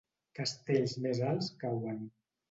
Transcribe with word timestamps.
Castells 0.37 0.95
més 1.03 1.21
alts 1.31 1.49
cauen. 1.65 2.01